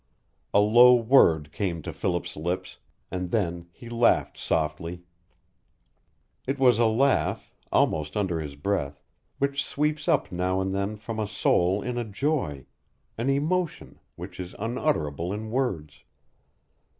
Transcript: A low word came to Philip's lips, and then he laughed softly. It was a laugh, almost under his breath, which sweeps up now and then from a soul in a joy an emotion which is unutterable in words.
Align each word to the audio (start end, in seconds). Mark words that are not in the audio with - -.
A 0.51 0.59
low 0.59 0.95
word 0.95 1.51
came 1.51 1.83
to 1.83 1.93
Philip's 1.93 2.35
lips, 2.35 2.79
and 3.11 3.29
then 3.29 3.67
he 3.71 3.87
laughed 3.87 4.35
softly. 4.35 5.03
It 6.47 6.57
was 6.57 6.79
a 6.79 6.87
laugh, 6.87 7.53
almost 7.71 8.17
under 8.17 8.39
his 8.39 8.55
breath, 8.55 9.03
which 9.37 9.63
sweeps 9.63 10.07
up 10.07 10.31
now 10.31 10.59
and 10.59 10.73
then 10.73 10.95
from 10.97 11.19
a 11.19 11.27
soul 11.27 11.83
in 11.83 11.99
a 11.99 12.03
joy 12.03 12.65
an 13.15 13.29
emotion 13.29 13.99
which 14.15 14.39
is 14.39 14.55
unutterable 14.57 15.31
in 15.31 15.51
words. 15.51 16.03